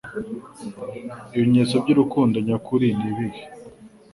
Ibimenyetso 1.33 1.75
by'urukundo 1.83 2.35
nyakuri 2.47 2.87
ni 2.97 3.05
ibihe 3.11 3.43